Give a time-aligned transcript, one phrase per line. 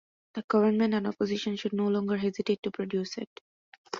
[0.33, 3.29] The Government and Opposition should no longer hesitate to produce it.